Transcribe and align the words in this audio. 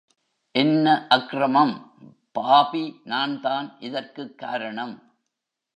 என்ன 0.51 1.07
அக்ரமம் 1.09 1.81
பாபி 2.31 3.01
நான்தான் 3.03 3.79
இதற்குக் 3.79 4.37
காரணம். 4.37 5.13